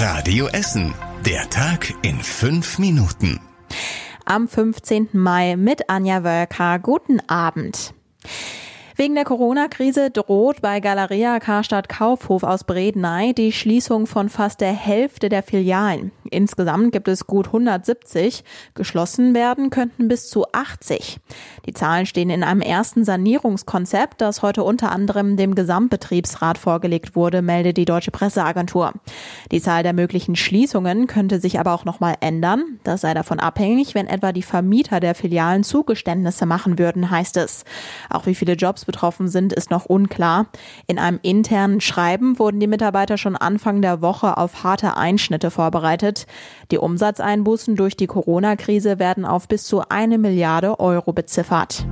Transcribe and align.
Radio 0.00 0.46
Essen. 0.46 0.94
Der 1.26 1.50
Tag 1.50 1.92
in 2.02 2.20
fünf 2.20 2.78
Minuten. 2.78 3.40
Am 4.24 4.46
15. 4.46 5.08
Mai 5.12 5.56
mit 5.56 5.90
Anja 5.90 6.22
Wölker. 6.22 6.78
Guten 6.78 7.18
Abend. 7.28 7.94
Wegen 9.00 9.14
der 9.14 9.22
Corona-Krise 9.22 10.10
droht 10.10 10.60
bei 10.60 10.80
Galeria 10.80 11.38
Karstadt 11.38 11.88
Kaufhof 11.88 12.42
aus 12.42 12.64
Bredeney 12.64 13.32
die 13.32 13.52
Schließung 13.52 14.08
von 14.08 14.28
fast 14.28 14.60
der 14.60 14.72
Hälfte 14.72 15.28
der 15.28 15.44
Filialen. 15.44 16.10
Insgesamt 16.32 16.90
gibt 16.90 17.06
es 17.06 17.28
gut 17.28 17.46
170. 17.46 18.42
Geschlossen 18.74 19.34
werden 19.34 19.70
könnten 19.70 20.08
bis 20.08 20.28
zu 20.28 20.46
80. 20.50 21.20
Die 21.64 21.74
Zahlen 21.74 22.06
stehen 22.06 22.28
in 22.28 22.42
einem 22.42 22.60
ersten 22.60 23.04
Sanierungskonzept, 23.04 24.20
das 24.20 24.42
heute 24.42 24.64
unter 24.64 24.90
anderem 24.90 25.36
dem 25.36 25.54
Gesamtbetriebsrat 25.54 26.58
vorgelegt 26.58 27.14
wurde, 27.14 27.40
meldet 27.40 27.76
die 27.76 27.84
Deutsche 27.84 28.10
Presseagentur. 28.10 28.94
Die 29.52 29.62
Zahl 29.62 29.84
der 29.84 29.92
möglichen 29.92 30.34
Schließungen 30.34 31.06
könnte 31.06 31.38
sich 31.38 31.60
aber 31.60 31.72
auch 31.72 31.84
nochmal 31.84 32.16
ändern. 32.20 32.80
Das 32.82 33.02
sei 33.02 33.14
davon 33.14 33.38
abhängig, 33.38 33.94
wenn 33.94 34.08
etwa 34.08 34.32
die 34.32 34.42
Vermieter 34.42 34.98
der 34.98 35.14
Filialen 35.14 35.62
Zugeständnisse 35.62 36.46
machen 36.46 36.80
würden, 36.80 37.12
heißt 37.12 37.36
es. 37.36 37.64
Auch 38.10 38.26
wie 38.26 38.34
viele 38.34 38.54
Jobs 38.54 38.87
betroffen 38.88 39.28
sind, 39.28 39.52
ist 39.52 39.70
noch 39.70 39.84
unklar. 39.84 40.46
In 40.86 40.98
einem 40.98 41.20
internen 41.22 41.80
Schreiben 41.80 42.38
wurden 42.38 42.58
die 42.58 42.66
Mitarbeiter 42.66 43.18
schon 43.18 43.36
Anfang 43.36 43.82
der 43.82 44.00
Woche 44.00 44.38
auf 44.38 44.64
harte 44.64 44.96
Einschnitte 44.96 45.52
vorbereitet. 45.52 46.26
Die 46.70 46.78
Umsatzeinbußen 46.78 47.76
durch 47.76 47.96
die 47.96 48.06
Corona-Krise 48.08 48.98
werden 48.98 49.26
auf 49.26 49.46
bis 49.46 49.64
zu 49.64 49.82
eine 49.90 50.16
Milliarde 50.16 50.80
Euro 50.80 51.12
beziffert. 51.12 51.86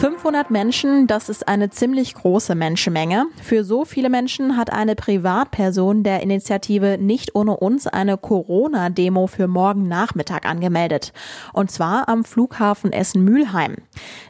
500 0.00 0.50
Menschen, 0.50 1.06
das 1.06 1.28
ist 1.28 1.46
eine 1.46 1.68
ziemlich 1.68 2.14
große 2.14 2.54
Menschenmenge. 2.54 3.26
Für 3.42 3.64
so 3.64 3.84
viele 3.84 4.08
Menschen 4.08 4.56
hat 4.56 4.72
eine 4.72 4.94
Privatperson 4.94 6.04
der 6.04 6.22
Initiative 6.22 6.96
Nicht 6.98 7.34
ohne 7.34 7.54
uns 7.54 7.86
eine 7.86 8.16
Corona-Demo 8.16 9.26
für 9.26 9.46
morgen 9.46 9.88
Nachmittag 9.88 10.46
angemeldet. 10.46 11.12
Und 11.52 11.70
zwar 11.70 12.08
am 12.08 12.24
Flughafen 12.24 12.94
Essen-Mühlheim. 12.94 13.76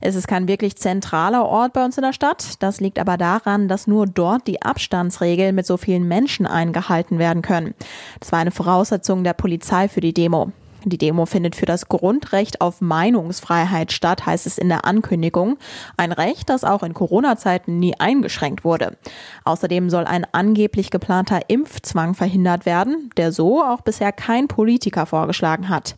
Es 0.00 0.16
ist 0.16 0.26
kein 0.26 0.48
wirklich 0.48 0.74
zentraler 0.74 1.46
Ort 1.46 1.72
bei 1.72 1.84
uns 1.84 1.96
in 1.96 2.02
der 2.02 2.14
Stadt. 2.14 2.54
Das 2.58 2.80
liegt 2.80 2.98
aber 2.98 3.16
daran, 3.16 3.68
dass 3.68 3.86
nur 3.86 4.06
dort 4.06 4.48
die 4.48 4.62
Abstandsregeln 4.62 5.54
mit 5.54 5.66
so 5.66 5.76
vielen 5.76 6.08
Menschen 6.08 6.48
eingehalten 6.48 7.20
werden 7.20 7.42
können. 7.42 7.74
Das 8.18 8.32
war 8.32 8.40
eine 8.40 8.50
Voraussetzung 8.50 9.22
der 9.22 9.34
Polizei 9.34 9.86
für 9.86 10.00
die 10.00 10.14
Demo. 10.14 10.50
Die 10.84 10.98
Demo 10.98 11.26
findet 11.26 11.56
für 11.56 11.66
das 11.66 11.88
Grundrecht 11.88 12.60
auf 12.60 12.80
Meinungsfreiheit 12.80 13.92
statt, 13.92 14.26
heißt 14.26 14.46
es 14.46 14.58
in 14.58 14.68
der 14.68 14.84
Ankündigung. 14.84 15.58
Ein 15.96 16.12
Recht, 16.12 16.48
das 16.48 16.64
auch 16.64 16.82
in 16.82 16.94
Corona-Zeiten 16.94 17.78
nie 17.78 17.94
eingeschränkt 17.98 18.64
wurde. 18.64 18.96
Außerdem 19.44 19.90
soll 19.90 20.04
ein 20.04 20.26
angeblich 20.32 20.90
geplanter 20.90 21.40
Impfzwang 21.48 22.14
verhindert 22.14 22.66
werden, 22.66 23.10
der 23.16 23.32
so 23.32 23.62
auch 23.62 23.82
bisher 23.82 24.12
kein 24.12 24.48
Politiker 24.48 25.06
vorgeschlagen 25.06 25.68
hat. 25.68 25.96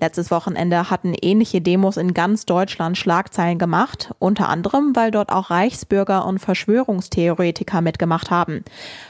Letztes 0.00 0.30
Wochenende 0.30 0.90
hatten 0.90 1.14
ähnliche 1.20 1.60
Demos 1.60 1.96
in 1.96 2.14
ganz 2.14 2.46
Deutschland 2.46 2.96
Schlagzeilen 2.96 3.58
gemacht, 3.58 4.14
unter 4.20 4.48
anderem, 4.48 4.94
weil 4.94 5.10
dort 5.10 5.30
auch 5.30 5.50
Reichsbürger 5.50 6.24
und 6.24 6.38
Verschwörungstheoretiker 6.38 7.80
mitgemacht 7.80 8.30
haben. 8.30 8.64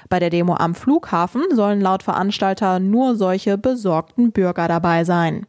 Bei 0.08 0.18
der 0.18 0.30
Demo 0.30 0.54
am 0.56 0.74
Flughafen 0.74 1.42
sollen 1.52 1.80
laut 1.80 2.02
Veranstalter 2.02 2.80
nur 2.80 3.16
solche 3.16 3.58
besorgten 3.58 4.32
Bürger 4.32 4.66
dabei 4.66 5.04
sein. 5.04 5.46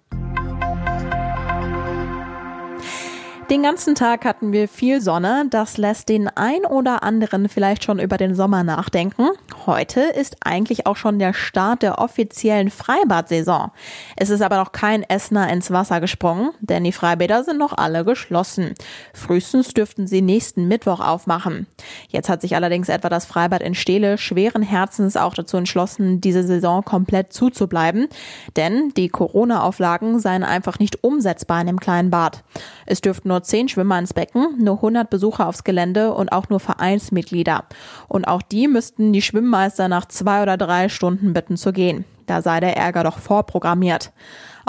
Den 3.49 3.63
ganzen 3.63 3.95
Tag 3.95 4.25
hatten 4.25 4.51
wir 4.51 4.67
viel 4.67 5.01
Sonne. 5.01 5.45
Das 5.49 5.79
lässt 5.79 6.09
den 6.09 6.27
ein 6.27 6.67
oder 6.67 7.01
anderen 7.01 7.49
vielleicht 7.49 7.83
schon 7.83 7.97
über 7.97 8.17
den 8.17 8.35
Sommer 8.35 8.63
nachdenken. 8.63 9.29
Heute 9.65 10.01
ist 10.01 10.37
eigentlich 10.41 10.85
auch 10.85 10.95
schon 10.95 11.17
der 11.17 11.33
Start 11.33 11.81
der 11.81 11.97
offiziellen 11.97 12.69
Freibadsaison. 12.69 13.71
Es 14.15 14.29
ist 14.29 14.43
aber 14.43 14.57
noch 14.57 14.71
kein 14.71 15.01
Essener 15.01 15.51
ins 15.51 15.71
Wasser 15.71 15.99
gesprungen, 15.99 16.51
denn 16.59 16.83
die 16.83 16.91
Freibäder 16.91 17.43
sind 17.43 17.57
noch 17.57 17.75
alle 17.75 18.05
geschlossen. 18.05 18.75
Frühestens 19.15 19.73
dürften 19.73 20.05
sie 20.05 20.21
nächsten 20.21 20.67
Mittwoch 20.67 20.99
aufmachen. 20.99 21.65
Jetzt 22.07 22.29
hat 22.29 22.41
sich 22.41 22.55
allerdings 22.55 22.87
etwa 22.87 23.09
das 23.09 23.25
Freibad 23.25 23.63
in 23.63 23.73
Steele 23.73 24.19
schweren 24.19 24.61
Herzens 24.61 25.17
auch 25.17 25.33
dazu 25.33 25.57
entschlossen, 25.57 26.21
diese 26.21 26.43
Saison 26.43 26.83
komplett 26.83 27.33
zuzubleiben, 27.33 28.09
denn 28.57 28.89
die 28.95 29.09
Corona-Auflagen 29.09 30.19
seien 30.19 30.43
einfach 30.43 30.77
nicht 30.77 31.03
umsetzbar 31.03 31.61
in 31.61 31.67
dem 31.67 31.79
kleinen 31.79 32.11
Bad. 32.11 32.43
Es 32.85 33.01
dürften 33.01 33.29
nur 33.29 33.38
nur 33.39 33.43
zehn 33.43 33.69
Schwimmer 33.69 33.97
ins 33.97 34.13
Becken, 34.13 34.61
nur 34.61 34.75
100 34.75 35.09
Besucher 35.09 35.47
aufs 35.47 35.63
Gelände 35.63 36.13
und 36.13 36.33
auch 36.33 36.49
nur 36.49 36.59
Vereinsmitglieder. 36.59 37.63
Und 38.09 38.25
auch 38.25 38.41
die 38.41 38.67
müssten 38.67 39.13
die 39.13 39.21
Schwimmmeister 39.21 39.87
nach 39.87 40.05
zwei 40.07 40.41
oder 40.43 40.57
drei 40.57 40.89
Stunden 40.89 41.31
bitten 41.31 41.55
zu 41.55 41.71
gehen. 41.71 42.03
Da 42.25 42.41
sei 42.41 42.59
der 42.59 42.75
Ärger 42.75 43.05
doch 43.05 43.17
vorprogrammiert. 43.17 44.11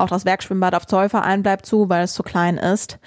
Auch 0.00 0.09
das 0.09 0.25
Werkschwimmbad 0.25 0.75
auf 0.75 0.87
Zollverein 0.87 1.43
bleibt 1.43 1.66
zu, 1.66 1.91
weil 1.91 2.05
es 2.05 2.15
zu 2.15 2.22
klein 2.22 2.56
ist. 2.56 2.99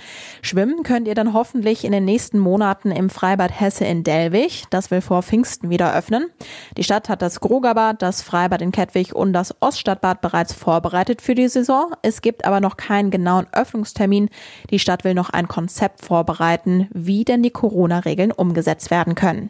Schwimmen 0.44 0.84
könnt 0.84 1.08
ihr 1.08 1.16
dann 1.16 1.34
hoffentlich 1.34 1.86
in 1.86 1.92
den 1.92 2.06
nächsten 2.06 2.38
Monaten 2.38 2.92
im 2.92 3.10
Freibad 3.10 3.60
Hesse 3.60 3.86
in 3.86 4.04
Delwig. 4.04 4.66
Das 4.70 4.92
will 4.92 5.02
vor 5.02 5.24
Pfingsten 5.24 5.72
wieder 5.72 5.96
öffnen. 5.96 6.28
Die 6.78 6.84
Stadt 6.84 7.10
hat 7.10 7.24
das 7.24 7.40
Grugerbad, 7.40 8.04
das 8.04 8.22
Freibad 8.22 8.62
in 8.62 8.72
Kettwig 8.72 9.16
und 9.16 9.34
das 9.34 9.56
Oststadtbad 9.60 10.22
bereits 10.22 10.54
vorbereitet 10.54 11.24
für 11.24 11.34
die 11.34 11.48
Saison. 11.48 11.96
Es 12.04 12.22
gibt 12.22 12.46
aber 12.46 12.60
noch 12.60 12.78
keinen 12.78 13.10
genauen 13.10 13.48
Öffnungstermin. 13.52 14.30
Die 14.70 14.80
Stadt 14.80 15.04
will 15.04 15.16
noch 15.16 15.32
ein 15.32 15.48
Konzept 15.48 16.06
vorbereiten, 16.06 16.90
wie 16.94 17.26
denn 17.26 17.42
die 17.42 17.50
Corona-Regeln 17.50 18.32
umgesetzt 18.32 18.92
werden 18.92 19.16
können. 19.16 19.50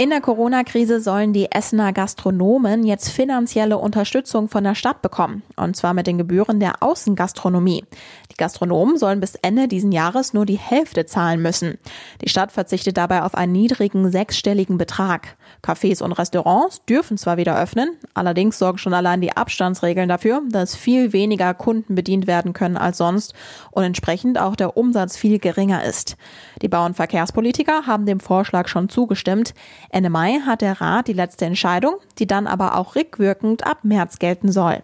In 0.00 0.10
der 0.10 0.20
Corona-Krise 0.20 1.00
sollen 1.00 1.32
die 1.32 1.50
Essener 1.50 1.92
Gastronomen 1.92 2.86
jetzt 2.86 3.08
finanzielle 3.08 3.78
Unterstützung 3.78 4.48
von 4.48 4.62
der 4.62 4.76
Stadt 4.76 5.02
bekommen. 5.02 5.42
Und 5.56 5.74
zwar 5.74 5.92
mit 5.92 6.06
den 6.06 6.18
Gebühren 6.18 6.60
der 6.60 6.84
Außengastronomie. 6.84 7.84
Die 8.30 8.36
Gastronomen 8.36 8.96
sollen 8.96 9.18
bis 9.18 9.34
Ende 9.34 9.66
diesen 9.66 9.90
Jahres 9.90 10.34
nur 10.34 10.46
die 10.46 10.56
Hälfte 10.56 11.04
zahlen 11.04 11.42
müssen. 11.42 11.78
Die 12.22 12.28
Stadt 12.28 12.52
verzichtet 12.52 12.96
dabei 12.96 13.24
auf 13.24 13.34
einen 13.34 13.50
niedrigen 13.50 14.08
sechsstelligen 14.12 14.78
Betrag. 14.78 15.36
Cafés 15.64 16.00
und 16.00 16.12
Restaurants 16.12 16.84
dürfen 16.84 17.18
zwar 17.18 17.36
wieder 17.36 17.60
öffnen, 17.60 17.96
allerdings 18.14 18.56
sorgen 18.56 18.78
schon 18.78 18.94
allein 18.94 19.20
die 19.20 19.36
Abstandsregeln 19.36 20.08
dafür, 20.08 20.42
dass 20.48 20.76
viel 20.76 21.12
weniger 21.12 21.54
Kunden 21.54 21.96
bedient 21.96 22.28
werden 22.28 22.52
können 22.52 22.76
als 22.76 22.98
sonst 22.98 23.34
und 23.72 23.82
entsprechend 23.82 24.38
auch 24.38 24.54
der 24.54 24.76
Umsatz 24.76 25.16
viel 25.16 25.40
geringer 25.40 25.82
ist. 25.82 26.16
Die 26.62 26.68
Bau- 26.68 26.86
und 26.86 26.94
Verkehrspolitiker 26.94 27.86
haben 27.88 28.06
dem 28.06 28.20
Vorschlag 28.20 28.68
schon 28.68 28.88
zugestimmt. 28.88 29.54
Ende 29.90 30.10
Mai 30.10 30.40
hat 30.44 30.60
der 30.60 30.80
Rat 30.80 31.08
die 31.08 31.12
letzte 31.12 31.46
Entscheidung, 31.46 31.96
die 32.18 32.26
dann 32.26 32.46
aber 32.46 32.76
auch 32.76 32.94
rückwirkend 32.94 33.66
ab 33.66 33.78
März 33.84 34.18
gelten 34.18 34.52
soll. 34.52 34.82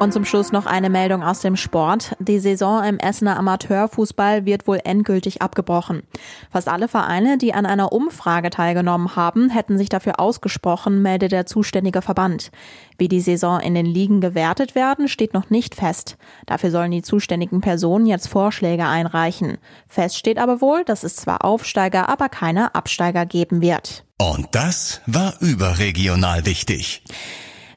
Und 0.00 0.14
zum 0.14 0.24
Schluss 0.24 0.50
noch 0.50 0.64
eine 0.64 0.88
Meldung 0.88 1.22
aus 1.22 1.40
dem 1.40 1.56
Sport. 1.56 2.16
Die 2.20 2.38
Saison 2.38 2.82
im 2.82 2.98
Essener 2.98 3.36
Amateurfußball 3.36 4.46
wird 4.46 4.66
wohl 4.66 4.80
endgültig 4.82 5.42
abgebrochen. 5.42 6.04
Fast 6.50 6.68
alle 6.68 6.88
Vereine, 6.88 7.36
die 7.36 7.52
an 7.52 7.66
einer 7.66 7.92
Umfrage 7.92 8.48
teilgenommen 8.48 9.14
haben, 9.14 9.50
hätten 9.50 9.76
sich 9.76 9.90
dafür 9.90 10.18
ausgesprochen, 10.18 11.02
meldet 11.02 11.32
der 11.32 11.44
zuständige 11.44 12.00
Verband. 12.00 12.50
Wie 12.96 13.08
die 13.08 13.20
Saison 13.20 13.60
in 13.60 13.74
den 13.74 13.84
Ligen 13.84 14.22
gewertet 14.22 14.74
werden, 14.74 15.06
steht 15.06 15.34
noch 15.34 15.50
nicht 15.50 15.74
fest. 15.74 16.16
Dafür 16.46 16.70
sollen 16.70 16.92
die 16.92 17.02
zuständigen 17.02 17.60
Personen 17.60 18.06
jetzt 18.06 18.28
Vorschläge 18.28 18.86
einreichen. 18.86 19.58
Fest 19.86 20.16
steht 20.16 20.38
aber 20.38 20.62
wohl, 20.62 20.82
dass 20.82 21.04
es 21.04 21.14
zwar 21.14 21.44
Aufsteiger, 21.44 22.08
aber 22.08 22.30
keine 22.30 22.74
Absteiger 22.74 23.26
geben 23.26 23.60
wird. 23.60 24.06
Und 24.16 24.48
das 24.52 25.02
war 25.04 25.34
überregional 25.40 26.46
wichtig. 26.46 27.02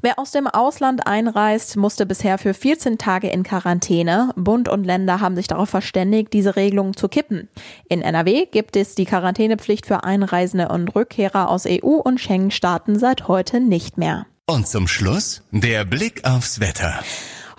Wer 0.05 0.19
aus 0.19 0.31
dem 0.31 0.47
Ausland 0.47 1.07
einreist, 1.07 1.77
musste 1.77 2.05
bisher 2.05 2.37
für 2.37 2.53
14 2.53 2.97
Tage 2.97 3.29
in 3.29 3.43
Quarantäne. 3.43 4.31
Bund 4.35 4.67
und 4.67 4.83
Länder 4.83 5.21
haben 5.21 5.37
sich 5.37 5.47
darauf 5.47 5.69
verständigt, 5.69 6.33
diese 6.33 6.57
Regelung 6.57 6.97
zu 6.97 7.07
kippen. 7.07 7.47
In 7.87 8.01
NRW 8.01 8.45
gibt 8.47 8.75
es 8.75 8.95
die 8.95 9.05
Quarantänepflicht 9.05 9.85
für 9.85 10.03
Einreisende 10.03 10.67
und 10.67 10.93
Rückkehrer 10.93 11.49
aus 11.49 11.65
EU 11.65 12.01
und 12.03 12.19
Schengen-Staaten 12.19 12.99
seit 12.99 13.29
heute 13.29 13.61
nicht 13.61 13.97
mehr. 13.97 14.25
Und 14.45 14.67
zum 14.67 14.89
Schluss 14.89 15.41
der 15.51 15.85
Blick 15.85 16.25
aufs 16.25 16.59
Wetter. 16.59 16.99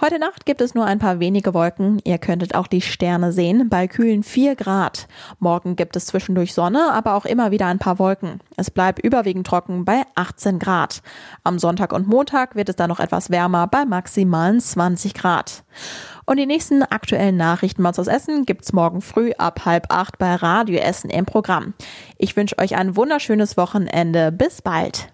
Heute 0.04 0.18
Nacht 0.18 0.44
gibt 0.44 0.60
es 0.60 0.74
nur 0.74 0.84
ein 0.84 0.98
paar 0.98 1.18
wenige 1.18 1.54
Wolken. 1.54 1.98
Ihr 2.04 2.18
könntet 2.18 2.54
auch 2.54 2.66
die 2.66 2.82
Sterne 2.82 3.32
sehen 3.32 3.70
bei 3.70 3.88
kühlen 3.88 4.22
4 4.22 4.54
Grad. 4.54 5.08
Morgen 5.38 5.76
gibt 5.76 5.96
es 5.96 6.04
zwischendurch 6.04 6.52
Sonne, 6.52 6.92
aber 6.92 7.14
auch 7.14 7.24
immer 7.24 7.52
wieder 7.52 7.68
ein 7.68 7.78
paar 7.78 7.98
Wolken. 7.98 8.40
Es 8.58 8.70
bleibt 8.70 8.98
überwiegend 8.98 9.46
trocken 9.46 9.86
bei 9.86 10.02
18 10.14 10.58
Grad. 10.58 11.00
Am 11.42 11.58
Sonntag 11.58 11.94
und 11.94 12.06
Montag 12.06 12.54
wird 12.54 12.68
es 12.68 12.76
dann 12.76 12.90
noch 12.90 13.00
etwas 13.00 13.30
wärmer 13.30 13.66
bei 13.66 13.86
maximalen 13.86 14.60
20 14.60 15.14
Grad. 15.14 15.64
Und 16.26 16.38
die 16.38 16.44
nächsten 16.44 16.82
aktuellen 16.82 17.38
Nachrichten 17.38 17.86
aus 17.86 17.96
Essen 17.96 18.44
gibt's 18.44 18.74
morgen 18.74 19.00
früh 19.00 19.32
ab 19.38 19.64
halb 19.64 19.86
acht 19.88 20.18
bei 20.18 20.34
Radio 20.34 20.80
Essen 20.80 21.08
im 21.08 21.24
Programm. 21.24 21.72
Ich 22.18 22.36
wünsche 22.36 22.58
euch 22.58 22.76
ein 22.76 22.94
wunderschönes 22.94 23.56
Wochenende. 23.56 24.32
Bis 24.32 24.60
bald. 24.60 25.13